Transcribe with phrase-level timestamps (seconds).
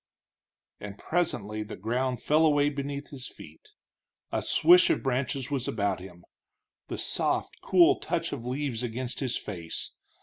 [0.79, 3.69] And presently the ground fell away beneath his feet,
[4.31, 6.25] a swish of branches was about him,
[6.87, 9.91] the soft, cool touch of leaves against his face.